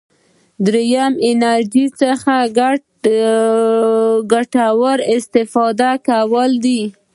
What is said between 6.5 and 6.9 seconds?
دي.